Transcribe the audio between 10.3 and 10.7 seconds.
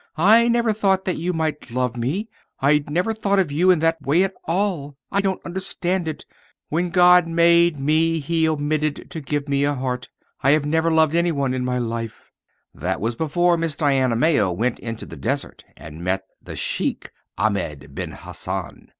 I have